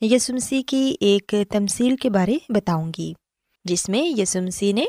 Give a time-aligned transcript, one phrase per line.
[0.00, 3.12] یسمسی کی ایک تمصیل کے بارے بتاؤں گی،
[3.64, 4.84] جس میں یسمسی نے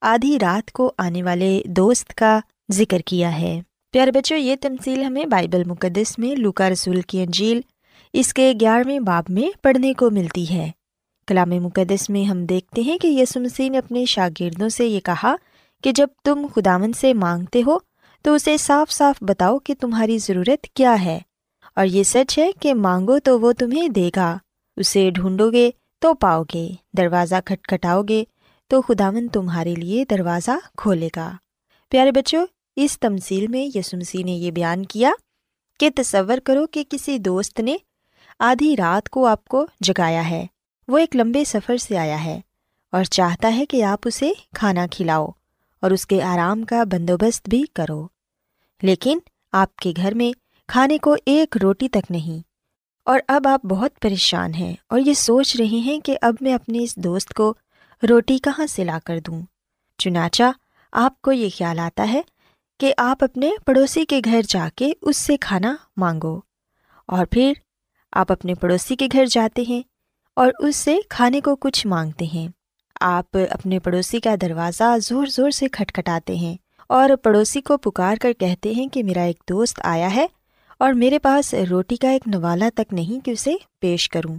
[0.00, 2.40] آدھی رات کو آنے والے دوست کا
[2.72, 3.60] ذکر کیا ہے۔
[3.92, 7.60] پیارے بچوں، یہ تمصیل ہمیں بائبل مقدس میں لوکا رسول کی انجیل
[8.12, 10.70] اس کے گیارہویں باب میں پڑھنے کو ملتی ہے۔
[11.26, 15.36] کلام مقدس میں ہم دیکھتے ہیں کہ یسمسی نے اپنے شاگردوں سے یہ کہا
[15.82, 17.78] کہ جب تم خداون سے مانگتے ہو
[18.22, 21.18] تو اسے صاف صاف بتاؤ کہ تمہاری ضرورت کیا ہے۔
[21.74, 24.38] اور یہ سچ ہے کہ مانگو تو وہ تمہیں دے گا۔
[24.80, 28.24] اسے ڈھونڈو گے تو پاؤ گے دروازہ کھٹکھٹاؤ گے
[28.68, 31.32] تو خداون تمہارے لیے دروازہ کھولے گا۔
[31.88, 32.46] پیارے بچوں،
[32.76, 35.12] اس تمصیل میں یسمسی نے یہ بیان کیا
[35.80, 37.76] کہ تصور کرو کہ کسی دوست نے
[38.38, 40.46] آدھی رات کو آپ کو جگایا ہے۔
[40.88, 42.40] وہ ایک لمبے سفر سے آیا ہے
[42.92, 45.26] اور چاہتا ہے کہ آپ اسے کھانا کھلاؤ
[45.82, 48.06] اور اس کے آرام کا بندوبست بھی کرو۔
[48.82, 49.18] لیکن
[49.52, 50.32] آپ کے گھر میں
[50.68, 52.49] کھانے کو ایک روٹی تک نہیں
[53.04, 56.82] اور اب آپ بہت پریشان ہیں اور یہ سوچ رہے ہیں کہ اب میں اپنے
[56.82, 57.54] اس دوست کو
[58.10, 59.42] روٹی کہاں سے لا کر دوں۔
[59.98, 60.42] چنانچہ
[60.92, 62.20] آپ کو یہ خیال آتا ہے
[62.80, 66.40] کہ آپ اپنے پڑوسی کے گھر جا کے اس سے کھانا مانگو
[67.06, 67.52] اور پھر
[68.12, 69.82] آپ اپنے پڑوسی کے گھر جاتے ہیں
[70.36, 72.48] اور اس سے کھانے کو کچھ مانگتے ہیں۔
[73.00, 76.56] آپ اپنے پڑوسی کا دروازہ زور زور سے کھٹکھٹاتے ہیں
[76.86, 80.26] اور پڑوسی کو پکار کر کہتے ہیں کہ میرا ایک دوست آیا ہے
[80.80, 84.36] اور میرے پاس روٹی کا ایک نوالا تک نہیں کہ اسے پیش کروں۔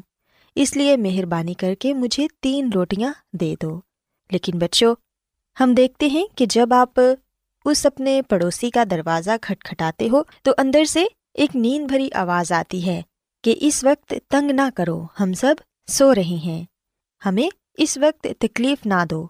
[0.56, 3.82] اس لیے مہربانی کر کے مجھے تین روٹیاں دے دو۔
[4.32, 4.96] لیکن بچوں،
[5.60, 7.00] ہم دیکھتے ہیں کہ جب آپ
[7.66, 12.86] اس اپنے پڑوسی کا دروازہ کھٹکھٹاتے ہو تو اندر سے ایک نیند بھری آواز آتی
[12.86, 13.02] ہے
[13.44, 15.56] کہ اس وقت تنگ نہ کرو، ہم سب
[15.88, 16.64] سو رہے ہیں۔
[17.26, 19.28] ہمیں اس وقت تکلیف نہ دو۔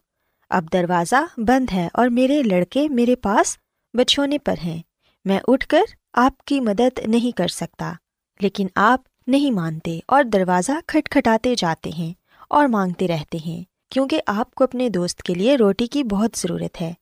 [0.50, 3.58] اب دروازہ بند ہے اور میرے لڑکے میرے پاس
[3.94, 4.82] بچھونے پر ہیں۔
[5.26, 7.94] میں اٹھ کر آپ کی مدد نہیں کر سکتا،
[8.40, 12.14] لیکن آپ نہیں مانتے اور دروازہ کھٹکھٹاتے جاتے ہیں
[12.50, 16.82] اور مانگتے رہتے ہیں، کیونکہ آپ کو اپنے دوست کے لیے روٹی کی بہت ضرورت
[16.82, 16.94] ہے۔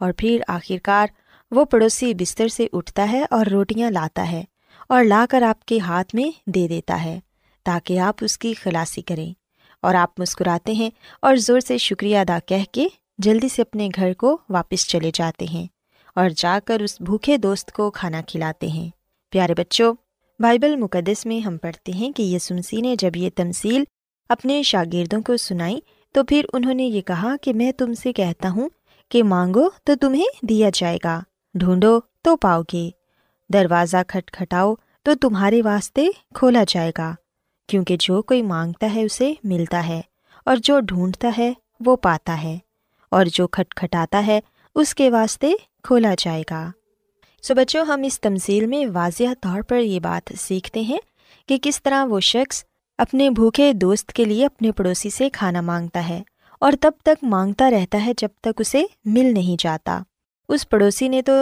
[0.00, 1.06] اور پھر آخر کار
[1.50, 4.44] وہ پڑوسی بستر سے اٹھتا ہے اور روٹیاں لاتا ہے
[4.88, 7.20] اور لا کر آپ کے ہاتھ میں دے دیتا ہے
[7.64, 9.32] تاکہ آپ اس کی خلاصی کریں۔
[9.82, 10.90] اور آپ مسکراتے ہیں
[11.22, 12.86] اور زور سے شکریہ ادا کہہ کے
[13.18, 15.66] جلدی سے اپنے گھر کو واپس چلے جاتے ہیں۔
[16.16, 18.88] اور جا کر اس بھوکے دوست کو کھانا کھلاتے ہیں۔
[19.32, 19.92] پیارے بچوں،
[20.40, 23.84] بائبل مقدس میں ہم پڑھتے ہیں کہ یسمسی نے جب یہ تمصیل
[24.30, 25.78] اپنے شاگردوں کو سنائی،
[26.14, 28.68] تو پھر انہوں نے یہ کہا کہ میں تم سے کہتا ہوں
[29.10, 31.20] کہ مانگو تو تمہیں دیا جائے گا،
[31.54, 32.88] ڈھونڈو تو پاؤ گے،
[33.50, 34.74] دروازہ کھٹ کھٹاؤ
[35.06, 37.14] تو تمہارے واسطے کھولا جائے گا،
[37.68, 40.00] کیونکہ جو کوئی مانگتا ہے اسے ملتا ہے،
[40.46, 42.56] اور جو ڈھونڈتا ہے وہ پاتا ہے،
[43.12, 44.40] اور جو کھٹ کھٹاتا ہے
[44.76, 45.52] اس کے واسطے
[45.86, 46.70] کھولا جائے گا۔
[47.42, 50.98] سو بچوں، ہم اس تمزیل میں واضح طور پر یہ بات سیکھتے ہیں
[51.48, 52.64] کہ کس طرح وہ شخص
[52.98, 56.22] اپنے بھوکے دوست کے لیے اپنے پڑوسی سے کھانا مانگتا ہے
[56.60, 60.00] اور تب تک مانگتا رہتا ہے جب تک اسے مل نہیں جاتا۔
[60.48, 61.32] اس پڑوسی نے تو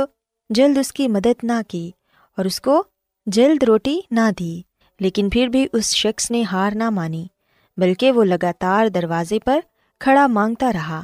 [0.51, 1.91] جلد اس کی مدد نہ کی
[2.39, 2.83] اور اس کو
[3.27, 4.61] جلد روٹی نہ دی،
[5.01, 7.27] لیکن پھر بھی اس شخص نے ہار نہ مانی،
[7.77, 9.61] بلکہ وہ لگاتار دروازے پر
[10.01, 11.03] کھڑا مانگتا رہا۔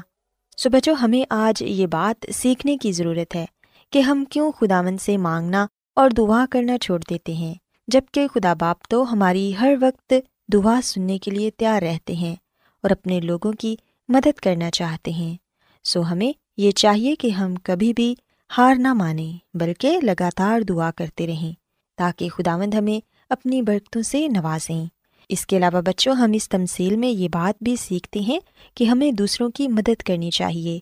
[0.62, 3.46] سو بچوں ہمیں آج یہ بات سیکھنے کی ضرورت ہے
[3.92, 7.54] کہ ہم کیوں خدا سے مانگنا اور دعا کرنا چھوڑ دیتے ہیں
[7.88, 10.14] جبکہ خدا باپ تو ہماری ہر وقت
[10.52, 12.36] دعا سننے کے لیے تیار رہتے ہیں
[12.82, 13.76] اور اپنے لوگوں کی
[14.08, 15.36] مدد کرنا چاہتے ہیں۔
[15.84, 18.14] سو ہمیں یہ چاہیے کہ ہم کبھی بھی
[18.58, 21.52] ہار نہ مانیں، بلکہ لگاتار دعا کرتے رہیں
[21.96, 24.86] تاکہ خدا مند ہمیں اپنی برکتوں سے نوازیں۔
[25.30, 28.40] اس کے علاوہ بچوں، ہم اس تمصیل میں یہ بات بھی سیکھتے ہیں
[28.74, 30.80] کہ ہمیں دوسروں کی مدد کرنی چاہیے۔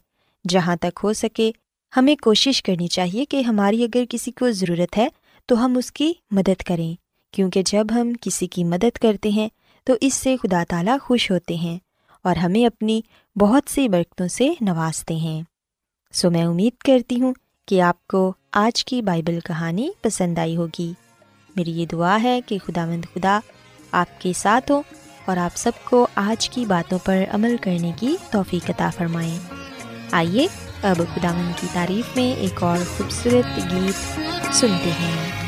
[0.48, 1.50] جہاں تک ہو سکے،
[1.96, 5.08] ہمیں کوشش کرنی چاہیے کہ ہماری اگر کسی کو ضرورت ہے
[5.46, 6.94] تو ہم اس کی مدد کریں۔
[7.34, 9.48] کیونکہ جب ہم کسی کی مدد کرتے ہیں
[9.84, 11.78] تو اس سے خدا تعالیٰ خوش ہوتے ہیں
[12.22, 13.00] اور ہمیں اپنی
[13.36, 15.42] بہت سی برکتوں سے نوازتے ہیں۔
[16.12, 17.34] سو میں امید کرتی ہوں
[17.66, 20.92] کہ آپ کو آج کی بائبل کہانی پسند آئی ہوگی۔
[21.56, 23.40] میری یہ دعا ہے کہ خدا مند خدا
[23.92, 24.82] آپ کے ساتھ ہوں
[25.24, 29.38] اور آپ سب کو آج کی باتوں پر عمل کرنے کی توفیق عطا فرمائیں۔
[30.12, 30.46] آئیے
[30.82, 34.20] اب خدا کی تعریف میں ایک اور خوبصورت گیت
[34.54, 35.47] سنتے ہیں۔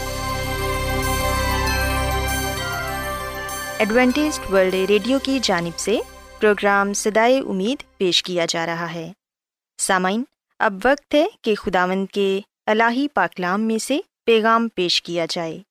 [3.81, 5.99] Adventist World Radio کی جانب سے
[6.39, 9.11] پروگرام سدائے امید پیش کیا جا رہا ہے۔
[9.77, 10.23] سامعین،
[10.59, 15.61] اب وقت ہے کہ خداوند کے الہی پاکلام میں سے پیغام پیش کیا جائے۔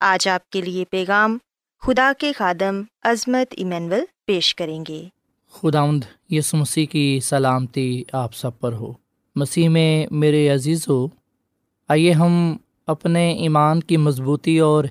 [0.00, 1.38] آج آپ کے لیے پیغام
[1.80, 5.04] خدا کے خادم عظمت ایمینول پیش کریں گے۔
[5.52, 8.92] خداوند یس مسیح کی سلامتی آپ سب پر ہو۔
[9.36, 11.08] مسیح میں میرے عزیز ہو
[11.88, 12.56] آئیے ہم
[12.86, 14.84] اپنے ایمان کی مضبوطی اور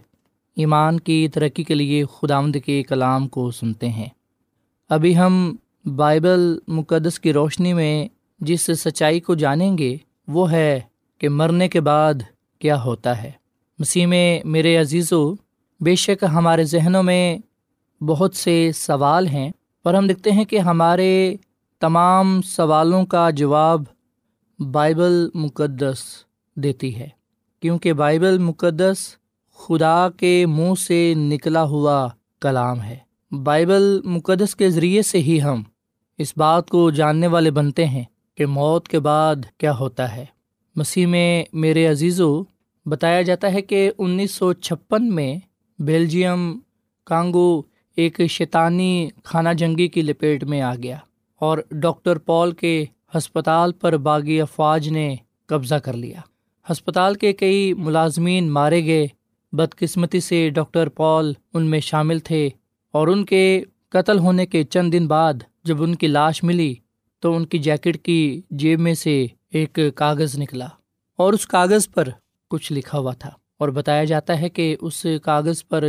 [0.56, 4.10] ایمان کی ترقی کے لیے خداوند کے کلام کو سنتے ہیں۔
[4.90, 5.56] ابھی ہم
[5.96, 8.08] بائبل مقدس کی روشنی میں
[8.40, 10.80] جس سچائی کو جانیں گے، وہ ہے
[11.18, 12.14] کہ مرنے کے بعد
[12.60, 13.32] کیا ہوتا ہے۔
[13.80, 15.34] مسیح میں میرے عزیز و
[15.80, 17.38] بے شک ہمارے ذہنوں میں
[18.04, 19.52] بہت سے سوال ہیں،
[19.84, 21.36] پر ہم دیکھتے ہیں کہ ہمارے
[21.80, 23.84] تمام سوالوں کا جواب
[24.60, 26.04] بائبل مقدس
[26.56, 27.08] دیتی ہے۔
[27.60, 28.98] کیونکہ بائبل مقدس
[29.62, 32.10] خدا کے منہ سے نکلا ہوا
[32.42, 32.98] کلام ہے۔
[33.44, 35.64] بائبل مقدس کے ذریعے سے ہی ہم
[36.18, 38.04] اس بات کو جاننے والے بنتے ہیں
[38.36, 40.26] کہ موت کے بعد کیا ہوتا ہے۔
[40.76, 42.44] مسیح میں میرے عزیزو،
[42.86, 45.36] بتایا جاتا ہے کہ انیس سو چھپن میں
[45.80, 46.60] بیلجیم
[47.04, 47.62] کانگو
[47.96, 50.98] ایک شیطانی خانہ جنگی کی لپیٹ میں آ گیا
[51.40, 52.86] اور ڈاکٹر پال کے
[53.18, 55.16] ہسپتال پر باغی افواج نے
[55.46, 56.20] قبضہ کر لیا۔
[56.72, 59.08] ہسپتال کے کئی ملازمین مارے گئے
[59.52, 62.50] بدقسمتی سے ڈاکٹر پال ان میں شامل تھے
[62.92, 66.76] اور ان کے قتل ہونے کے چند دن بعد جب ان کی لاش ملی
[67.20, 70.68] تو ان کی جیکٹ کی جیب میں سے ایک کاغذ نکلا
[71.18, 72.08] اور اس کاغذ پر
[72.50, 75.84] کچھ لکھا ہوا تھا اور بتایا جاتا ہے کہ اس کاغذ پر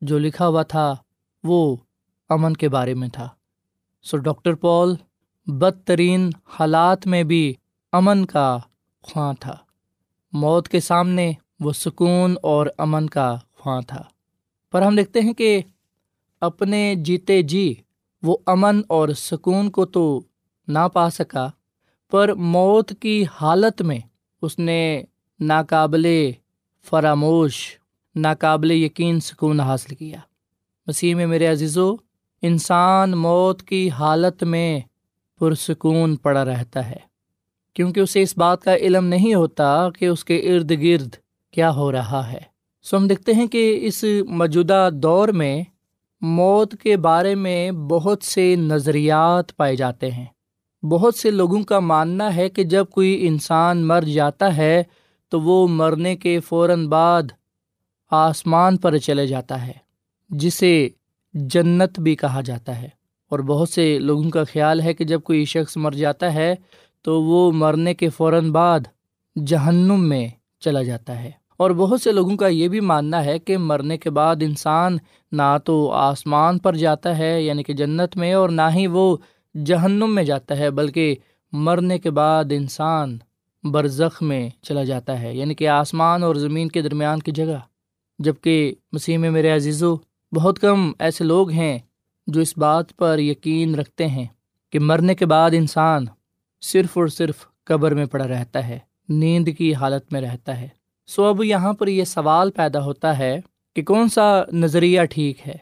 [0.00, 0.94] جو لکھا ہوا تھا
[1.44, 1.76] وہ
[2.28, 3.28] امن کے بارے میں تھا۔
[4.02, 4.94] سو ڈاکٹر پال
[5.46, 7.54] بدترین حالات میں بھی
[7.92, 8.58] امن کا
[9.02, 9.56] خواں تھا۔
[10.32, 14.02] موت کے سامنے وہ سکون اور امن کا خواں تھا۔
[14.72, 15.60] پر ہم دیکھتے ہیں کہ
[16.40, 17.74] اپنے جیتے جی
[18.22, 20.20] وہ امن اور سکون کو تو
[20.68, 21.48] نہ پا سکا،
[22.10, 23.98] پر موت کی حالت میں
[24.42, 25.02] اس نے
[25.40, 26.06] ناقابل
[26.90, 27.78] فراموش،
[28.16, 30.18] ناقابل یقین سکون حاصل کیا۔
[30.86, 31.94] مسیح میں میرے عزیزو،
[32.42, 34.80] انسان موت کی حالت میں
[35.40, 37.00] پرسکون پڑا رہتا ہے،
[37.74, 41.14] کیونکہ اسے اس بات کا علم نہیں ہوتا کہ اس کے ارد گرد
[41.54, 42.40] کیا ہو رہا ہے۔
[42.82, 45.62] سو ہم دیکھتے ہیں کہ اس موجودہ دور میں
[46.20, 50.26] موت کے بارے میں بہت سے نظریات پائے جاتے ہیں۔
[50.84, 54.82] بہت سے لوگوں کا ماننا ہے کہ جب کوئی انسان مر جاتا ہے
[55.28, 57.22] تو وہ مرنے کے فوراً بعد
[58.10, 59.72] آسمان پر چلے جاتا ہے،
[60.30, 60.88] جسے
[61.34, 62.88] جنت بھی کہا جاتا ہے۔
[63.30, 66.54] اور بہت سے لوگوں کا خیال ہے کہ جب کوئی شخص مر جاتا ہے
[67.02, 68.80] تو وہ مرنے کے فوراً بعد
[69.46, 70.28] جہنم میں
[70.60, 74.10] چلا جاتا ہے۔ اور بہت سے لوگوں کا یہ بھی ماننا ہے کہ مرنے کے
[74.10, 74.96] بعد انسان
[75.32, 79.16] نہ تو آسمان پر جاتا ہے یعنی کہ جنت میں، اور نہ ہی وہ
[79.54, 81.14] جہنم میں جاتا ہے، بلکہ
[81.52, 83.16] مرنے کے بعد انسان
[83.64, 87.58] برزخ میں چلا جاتا ہے یعنی کہ آسمان اور زمین کے درمیان کی جگہ۔
[88.18, 89.94] جبکہ مسیح میں میرے عزیزو،
[90.32, 91.78] بہت کم ایسے لوگ ہیں
[92.26, 94.26] جو اس بات پر یقین رکھتے ہیں
[94.72, 96.04] کہ مرنے کے بعد انسان
[96.62, 100.68] صرف اور صرف قبر میں پڑا رہتا ہے، نیند کی حالت میں رہتا ہے۔
[101.06, 103.40] سو اب یہاں پر یہ سوال پیدا ہوتا ہے
[103.76, 105.54] کہ کون سا نظریہ ٹھیک ہے؟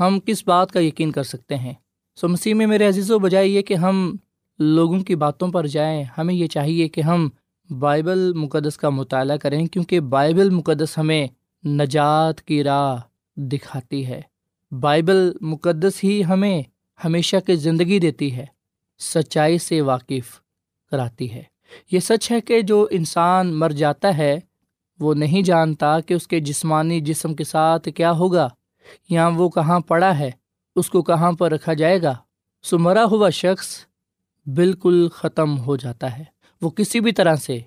[0.00, 1.74] ہم کس بات کا یقین کر سکتے ہیں؟
[2.16, 4.16] سو مسیح میں میرے عزیز و بجائے یہ کہ ہم
[4.58, 7.28] لوگوں کی باتوں پر جائیں، ہمیں یہ چاہیے کہ ہم
[7.78, 11.26] بائبل مقدس کا مطالعہ کریں، کیونکہ بائبل مقدس ہمیں
[11.66, 12.96] نجات کی راہ
[13.36, 14.20] دکھاتی ہے۔
[14.80, 16.62] بائبل مقدس ہی ہمیں
[17.04, 18.46] ہمیشہ کی زندگی دیتی ہے،
[18.98, 20.40] سچائی سے واقف
[20.90, 21.42] کراتی ہے۔
[21.92, 24.38] یہ سچ ہے کہ جو انسان مر جاتا ہے
[25.00, 28.48] وہ نہیں جانتا کہ اس کے جسمانی جسم کے ساتھ کیا ہوگا،
[29.08, 30.30] یا وہ کہاں پڑا ہے،
[30.76, 32.14] اس کو کہاں پر رکھا جائے گا۔
[32.62, 33.78] سو مرا ہوا شخص
[34.46, 36.24] بالکل ختم ہو جاتا ہے۔
[36.62, 37.58] وہ کسی بھی طرح سے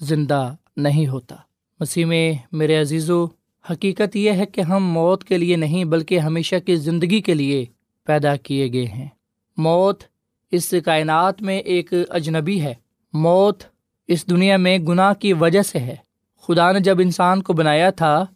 [0.00, 1.36] زندہ نہیں ہوتا۔
[1.80, 3.24] مسیح میں میرے عزیز و
[3.70, 7.64] حقیقت یہ ہے کہ ہم موت کے لیے نہیں، بلکہ ہمیشہ کی زندگی کے لیے
[8.04, 9.08] پیدا کیے گئے ہیں۔
[9.56, 10.02] موت
[10.50, 12.74] اس کائنات میں ایک اجنبی ہے۔
[13.12, 13.62] موت
[14.06, 15.96] اس دنیا میں گناہ کی وجہ سے ہے۔
[16.48, 18.26] خدا نے جب انسان کو بنایا تھا،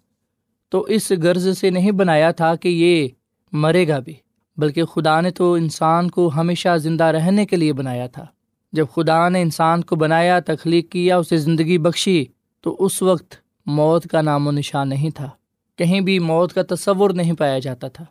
[0.69, 3.09] تو اس غرض سے نہیں بنایا تھا کہ یہ
[3.53, 4.15] مرے گا بھی،
[4.57, 8.27] بلکہ خدا نے تو انسان کو ہمیشہ زندہ رہنے کے لیے بنایا تھا۔
[8.73, 12.25] جب خدا نے انسان کو بنایا، تخلیق کیا اسے زندگی بخشی،
[12.61, 13.35] تو اس وقت
[13.67, 15.31] موت کا نام و نشان نہیں تھا۔
[15.77, 18.05] کہیں بھی موت کا تصور نہیں پایا جاتا تھا۔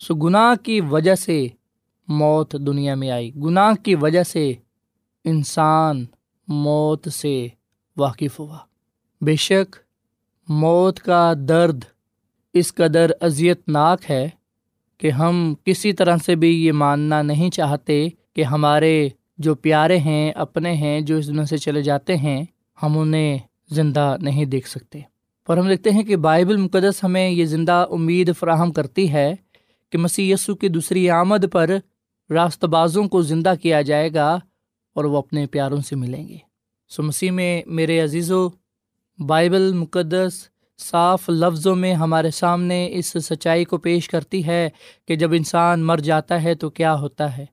[0.00, 1.48] سو گناہ کی وجہ سے
[2.08, 4.52] موت دنیا میں آئی۔ گناہ کی وجہ سے
[5.24, 6.04] انسان
[6.48, 7.48] موت سے
[7.96, 8.58] واقف ہوا۔
[9.20, 9.76] بے شک،
[10.48, 11.84] موت کا درد
[12.52, 14.28] اس قدر اذیت ناک ہے
[14.98, 20.32] کہ ہم کسی طرح سے بھی یہ ماننا نہیں چاہتے کہ ہمارے جو پیارے ہیں،
[20.32, 22.44] اپنے ہیں، جو اس دنیا سے چلے جاتے ہیں،
[22.82, 23.38] ہم انہیں
[23.70, 25.00] زندہ نہیں دیکھ سکتے۔
[25.46, 29.34] پر ہم دیکھتے ہیں کہ بائبل مقدس ہمیں یہ زندہ امید فراہم کرتی ہے
[29.90, 31.70] کہ مسی یسو کی دوسری آمد پر
[32.30, 34.38] راست بازوں کو زندہ کیا جائے گا
[34.94, 36.38] اور وہ اپنے پیاروں سے ملیں گے۔
[36.88, 38.48] سو مسیح میں میرے عزیز و
[39.18, 40.48] بائبل مقدس
[40.78, 44.68] صاف لفظوں میں ہمارے سامنے اس سچائی کو پیش کرتی ہے
[45.08, 47.46] کہ جب انسان مر جاتا ہے تو کیا ہوتا ہے۔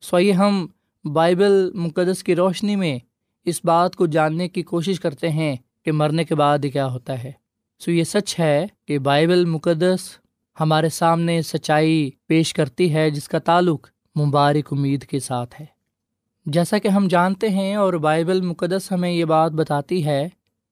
[0.00, 0.66] سو ہم
[1.04, 2.98] بائبل مقدس کی روشنی میں
[3.44, 7.32] اس بات کو جاننے کی کوشش کرتے ہیں کہ مرنے کے بعد کیا ہوتا ہے۔
[7.78, 10.18] سو یہ سچ ہے کہ بائبل مقدس
[10.60, 15.66] ہمارے سامنے سچائی پیش کرتی ہے، جس کا تعلق مبارک امید کے ساتھ ہے۔
[16.46, 20.28] جیسا کہ ہم جانتے ہیں اور بائبل مقدس ہمیں یہ بات بتاتی ہے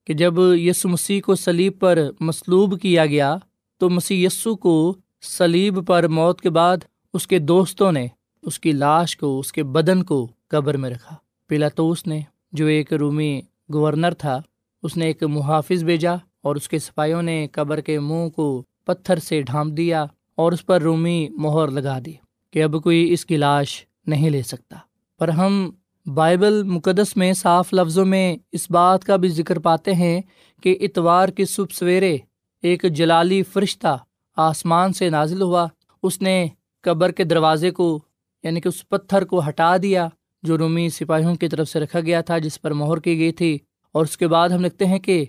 [0.07, 3.37] کہ جب یسو مسیح کو سلیب پر مصلوب کیا گیا،
[3.79, 6.77] تو مسیح یسو کو سلیب پر موت کے بعد
[7.15, 8.07] اس کے دوستوں نے
[8.43, 11.17] اس کی لاش کو، اس کے بدن کو قبر میں رکھا۔
[11.49, 12.21] پلاطوس نے،
[12.53, 13.41] جو ایک رومی
[13.73, 14.41] گورنر تھا،
[14.83, 19.19] اس نے ایک محافظ بھیجا اور اس کے سپاہیوں نے قبر کے منہ کو پتھر
[19.19, 22.13] سے ڈھانپ دیا اور اس پر رومی مہر لگا دی
[22.51, 24.77] کہ اب کوئی اس کی لاش نہیں لے سکتا۔
[25.19, 25.71] پر ہم
[26.15, 30.21] بائبل مقدس میں صاف لفظوں میں اس بات کا بھی ذکر پاتے ہیں
[30.63, 32.17] کہ اتوار کی صبح سویرے
[32.63, 33.99] ایک جلالی فرشتہ
[34.37, 35.67] آسمان سے نازل ہوا۔
[36.03, 36.47] اس نے
[36.83, 38.01] قبر کے دروازے کو
[38.43, 40.09] یعنی کہ اس پتھر کو ہٹا دیا،
[40.43, 43.59] جو رومی سپاہیوں کی طرف سے رکھا گیا تھا، جس پر مہر کی گئی تھی۔
[43.93, 45.25] اور اس کے بعد ہم لکھتے ہیں کہ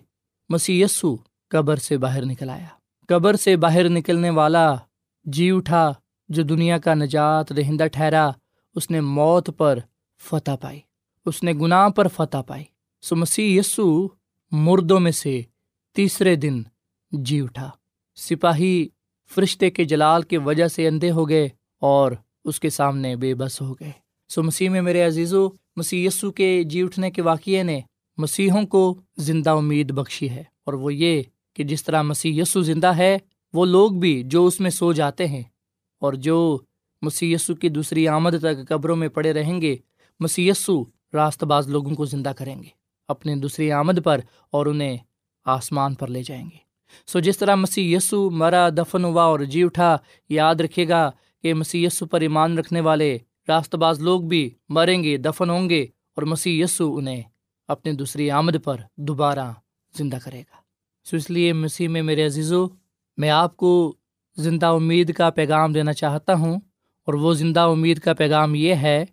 [0.49, 1.15] مسی یسو
[1.49, 2.67] قبر سے باہر نکل آیا۔
[3.07, 4.75] قبر سے باہر نکلنے والا
[5.25, 5.93] جی اٹھا،
[6.29, 8.29] جو دنیا کا نجات دہندہ ٹھہرا،
[8.75, 9.79] اس نے موت پر
[10.19, 10.79] فتح پائی۔
[11.25, 12.63] اس نے گناہ پر فتح پائی۔
[13.01, 14.07] سو مسیح یسو
[14.51, 15.41] مردوں میں سے
[15.95, 16.63] تیسرے دن
[17.11, 17.69] جی اٹھا۔
[18.15, 18.87] سپاہی
[19.35, 21.49] فرشتے کے جلال کی وجہ سے اندھے ہو گئے
[21.79, 22.11] اور
[22.45, 23.91] اس کے سامنے بے بس ہو گئے۔
[24.29, 25.33] سو مسیح میں میرے عزیز
[25.75, 27.81] مسیح یسو کے جی اٹھنے کے واقعے نے
[28.17, 32.87] مسیحوں کو زندہ امید بخشی ہے۔ اور وہ یہ کہ جس طرح مسیح یسو زندہ
[32.87, 33.17] ہے،
[33.53, 35.43] وہ لوگ بھی جو اس میں سو جاتے ہیں
[35.99, 36.57] اور جو
[37.01, 39.75] مسی کی دوسری آمد تک قبروں میں پڑے رہیں گے
[40.19, 40.49] مسی
[41.13, 42.67] راست باز لوگوں کو زندہ کریں گے۔
[43.07, 44.19] اپنے دوسری آمد پر
[44.51, 44.97] اور انہیں
[45.45, 46.57] آسمان پر لے جائیں گے۔
[47.07, 49.97] سو جس طرح مسیح یسو مرا، دفن ہوا اور جی اٹھا،
[50.29, 55.03] یاد رکھے گا کہ مسی یسو پر ایمان رکھنے والے راست باز لوگ بھی مریں
[55.03, 57.21] گے، دفن ہوں گے اور مسیح یسو انہیں
[57.67, 59.51] اپنی دوسری آمد پر دوبارہ
[59.97, 60.55] زندہ کرے گا۔
[61.03, 62.67] سو اس لیے مسیح میں میرے عزیزو،
[63.17, 63.95] میں آپ کو
[64.37, 66.55] زندہ امید کا پیغام دینا چاہتا ہوں
[67.05, 69.05] اور وہ زندہ امید کا پیغام یہ ہے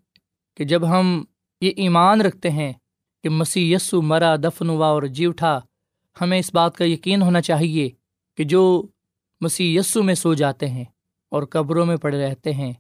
[0.55, 1.25] کہ جب ہم
[1.61, 2.73] یہ ایمان رکھتے ہیں
[3.25, 5.61] کہ مسیح یسو مرا، دفن ہوا اور جی اٹھا،
[6.21, 7.89] ہمیں اس بات کا یقین ہونا چاہیے
[8.39, 8.63] کہ جو
[9.41, 10.85] مسیح یسو میں سو جاتے ہیں
[11.29, 12.73] اور قبروں میں پڑے رہتے ہیں،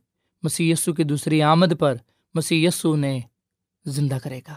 [0.42, 1.94] مسیح یسو کی دوسری آمد پر
[2.34, 3.20] مسیح یسو انہیں
[3.86, 4.54] زندہ کرے گا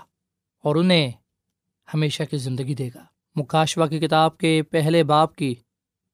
[0.64, 1.12] اور انہیں
[1.94, 3.04] ہمیشہ کی زندگی دے گا۔
[3.36, 5.54] مکاشوا کی کتاب کے پہلے باپ کی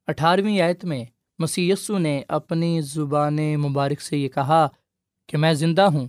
[0.07, 1.03] اٹھارہویں آیت میں
[1.39, 4.67] مسی نے اپنی زبان مبارک سے یہ کہا
[5.29, 6.07] کہ میں زندہ ہوں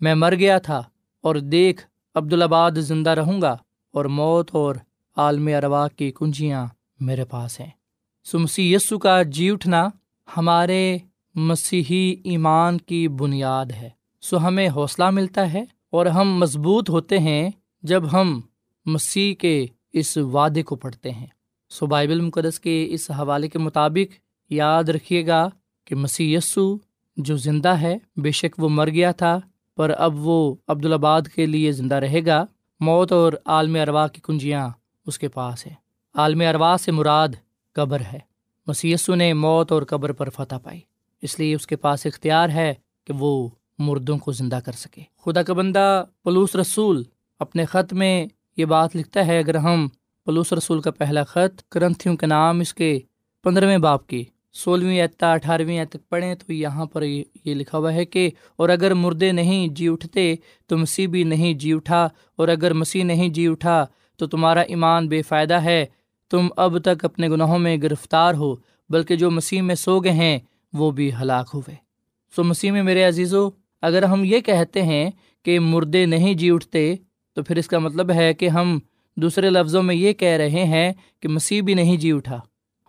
[0.00, 0.82] میں مر گیا تھا
[1.20, 3.56] اور دیکھ، عبدالآباد زندہ رہوں گا
[3.92, 4.74] اور موت اور
[5.16, 6.66] عالم اروا کی کنجیاں
[7.00, 7.70] میرے پاس ہیں۔
[8.24, 9.88] سو مسی یسو کا جی اٹھنا
[10.36, 10.98] ہمارے
[11.34, 17.50] مسیحی ایمان کی بنیاد ہے۔ سو ہمیں حوصلہ ملتا ہے اور ہم مضبوط ہوتے ہیں
[17.82, 18.40] جب ہم
[18.86, 21.26] مسیح کے اس وعدے کو پڑھتے ہیں۔
[21.70, 24.14] سو بائبل مقدس کے اس حوالے کے مطابق
[24.52, 25.48] یاد رکھیے گا
[25.84, 26.76] کہ مسیح یسو
[27.16, 29.40] جو زندہ ہے، بے شک وہ مر گیا تھا
[29.76, 32.44] پر اب وہ عبدالآباد کے لیے زندہ رہے گا۔
[32.80, 34.68] موت اور عالم اروا کی کنجیاں
[35.06, 35.74] اس کے پاس ہے
[36.14, 37.28] عالم اروا سے مراد
[37.72, 38.36] قبر ہے۔
[38.84, 40.80] یسو نے موت اور قبر پر فتح پائی۔
[41.22, 45.42] اس لیے اس کے پاس اختیار ہے کہ وہ مردوں کو زندہ کر سکے۔ خدا
[45.42, 47.02] کا بندہ پلوس رسول
[47.38, 49.88] اپنے خط میں یہ بات لکھتا ہے، اگر ہم
[50.24, 52.98] پلوس رسول کا پہلا خط کرنتھیوں کے نام اس کے
[53.42, 54.24] پندرہویں باپ کی
[54.56, 58.94] سولہویں اعتا اٹھارہویں تک پڑھیں تو یہاں پر یہ لکھا ہوا ہے کہ اور اگر
[58.94, 60.34] مردے نہیں جی اٹھتے
[60.70, 62.02] تو مسیح بھی نہیں جی اٹھا،
[62.38, 63.84] اور اگر مسیح نہیں جی اٹھا
[64.20, 65.84] تو تمہارا ایمان بے فائدہ ہے،
[66.30, 68.54] تم اب تک اپنے گناہوں میں گرفتار ہو،
[68.90, 70.38] بلکہ جو مسیح میں سو گئے ہیں
[70.72, 71.74] وہ بھی ہلاک ہوئے۔
[72.34, 73.48] سو مسیح میں میرے عزیزو،
[73.82, 75.10] اگر ہم یہ کہتے ہیں
[75.44, 76.94] کہ مردے نہیں جی اٹھتے
[77.36, 78.78] تو پھر اس کا مطلب ہے کہ ہم
[79.16, 82.38] دوسرے لفظوں میں یہ کہہ رہے ہیں کہ مسیح بھی نہیں جی اٹھا۔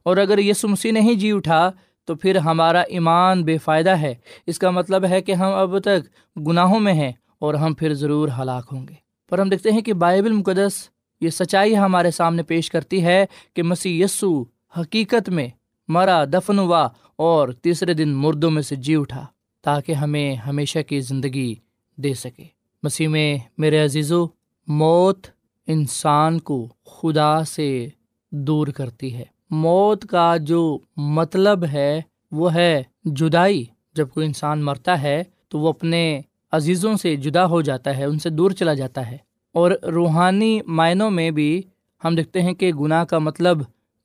[0.08, 1.72] اور اگر یہ سمسی نہیں جی اٹھا
[2.06, 4.16] تو پھر ہمارا ایمان بے فائدہ ہے۔
[4.48, 6.08] اس کا مطلب ہے کہ ہم اب تک
[6.48, 8.94] گناہوں میں ہیں اور ہم پھر ضرور ہلاک ہوں گے۔
[9.30, 10.90] پر ہم دیکھتے ہیں کہ بائبل مقدس
[11.22, 14.44] یہ سچائی ہمارے سامنے پیش کرتی ہے کہ مسیح یسو
[14.80, 15.48] حقیقت میں
[15.88, 19.26] مرا، دفن ہوا اور تیسرے دن مردوں میں سے جی اٹھا
[19.64, 21.56] تاکہ ہمیں ہمیشہ کی زندگی
[21.96, 22.44] دے سکے۔
[22.84, 24.28] مسیح میں میرے عزیزو،
[24.68, 25.28] موت
[25.68, 27.88] انسان کو خدا سے
[28.32, 35.02] دور کرتی ہے۔ موت کا جو مطلب ہے، وہ ہے جدائی۔ جب کوئی انسان مرتا
[35.02, 39.12] ہے، تو وہ اپنے عزیزوں سے جدا ہو جاتا ہے، ان سے دور چلا جاتا
[39.12, 39.18] ہے۔
[39.54, 41.62] اور روحانی معنوں میں بھی
[42.04, 43.58] ہم دیکھتے ہیں کہ گناہ کا مطلب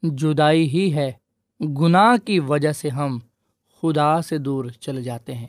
[0.02, 1.12] جدائی ہی ہے۔
[1.60, 3.18] گناہ کی وجہ سے ہم
[3.82, 5.46] خدا سے دور چلے جاتے ہیں۔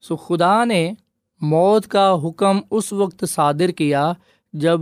[0.00, 0.92] سو خدا نے
[1.40, 4.12] موت کا حکم اس وقت صادر کیا
[4.52, 4.80] جب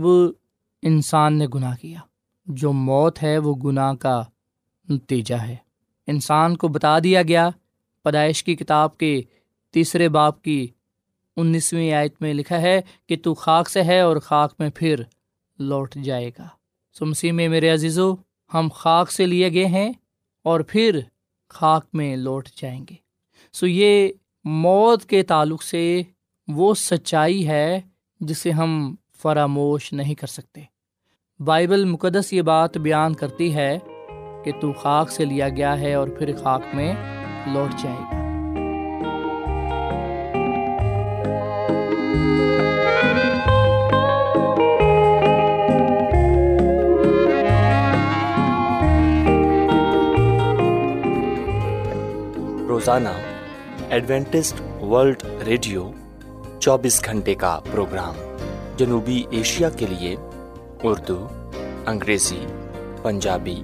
[0.81, 1.99] انسان نے گناہ کیا۔
[2.45, 4.23] جو موت ہے، وہ گناہ کا
[4.93, 5.55] نتیجہ ہے۔
[6.07, 7.49] انسان کو بتا دیا گیا،
[8.03, 9.21] پیدائش کی کتاب کے
[9.71, 10.67] تیسرے باپ کی
[11.37, 14.95] انیسویں آیت میں لکھا ہے کہ تو خاک سے ہے اور خاک میں پھر
[15.59, 16.47] لوٹ جائے گا۔
[16.93, 18.15] سو مسیح میں میرے عزیزو،
[18.53, 19.93] ہم خاک سے لیے گئے ہیں
[20.43, 20.99] اور پھر
[21.49, 22.95] خاک میں لوٹ جائیں گے۔
[23.53, 24.09] سو یہ
[24.43, 26.01] موت کے تعلق سے
[26.47, 27.81] وہ سچائی ہے
[28.19, 30.61] جسے ہم فراموش نہیں کر سکتے۔
[31.39, 33.79] بائبل مقدس یہ بات بیان کرتی ہے
[34.45, 36.93] کہ تو خاک سے لیا گیا ہے اور پھر خاک میں
[37.47, 38.21] لوٹ جائے گا
[52.67, 53.09] روزانہ
[53.89, 55.91] ایڈوینٹسٹ ورلڈ ریڈیو
[56.59, 58.15] چوبیس گھنٹے کا پروگرام
[58.77, 60.15] جنوبی ایشیا کے لیے
[60.83, 61.27] اردو،
[61.85, 62.45] انگریزی،
[63.01, 63.63] پنجابی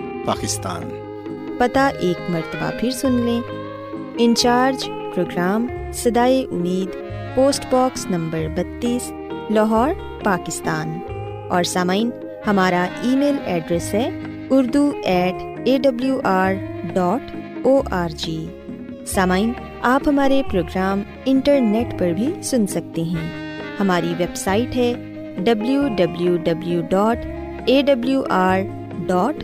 [0.25, 0.81] پاکستان۔
[1.57, 3.41] پتہ ایک مرتبہ پھر سن لیں۔
[4.17, 6.87] انچارج پروگرام سدائے امید،
[7.35, 9.11] پوسٹ باکس نمبر بتیس،
[9.49, 9.89] لاہور،
[10.23, 10.99] پاکستان۔
[11.49, 12.09] اور سامعین،
[12.47, 14.09] ہمارا ای میل ایڈریس ہے
[14.49, 16.53] Urdu at A W R
[16.93, 18.47] dot O R G
[19.07, 24.93] سامعین، آپ ہمارے پروگرام انٹرنیٹ پر بھی سن سکتے ہیں۔ ہماری ویب سائٹ ہے
[25.37, 27.17] W W W dot
[27.65, 28.59] A W R
[29.05, 29.43] dot